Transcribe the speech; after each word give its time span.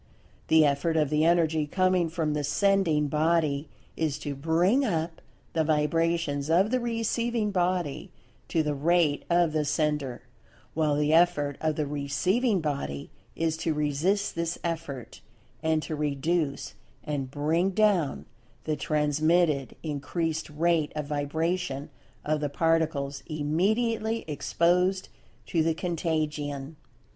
The 0.47 0.65
effort 0.65 0.97
of 0.97 1.11
the 1.11 1.25
Energy 1.25 1.67
coming 1.67 2.09
from 2.09 2.33
the 2.33 2.43
sending 2.43 3.07
Body 3.07 3.69
is 3.95 4.17
to 4.17 4.33
"bring 4.33 4.83
up" 4.83 5.21
the 5.53 5.63
vibrations 5.63 6.49
of 6.49 6.71
the 6.71 6.79
receiving 6.79 7.51
body 7.51 8.09
to 8.47 8.63
the 8.63 8.73
rate 8.73 9.23
of 9.29 9.51
the 9.53 9.63
sender; 9.63 10.23
while 10.73 10.95
the 10.95 11.13
effort 11.13 11.55
of 11.61 11.75
the 11.75 11.83
receiving[Pg 11.85 12.63
178] 12.63 12.63
body 12.63 13.09
is 13.35 13.55
to 13.57 13.75
resist 13.75 14.33
this 14.33 14.57
effort, 14.63 15.21
and 15.61 15.83
to 15.83 15.95
reduce 15.95 16.73
and 17.03 17.29
"bring 17.29 17.69
down" 17.69 18.25
the 18.63 18.75
transmitted 18.75 19.75
increased 19.83 20.49
rate 20.49 20.91
of 20.95 21.05
vibration 21.05 21.91
of 22.25 22.39
the 22.41 22.49
Particles 22.49 23.21
immediately 23.27 24.25
exposed 24.27 25.09
to 25.45 25.61
the 25.61 25.75
contagion. 25.75 26.75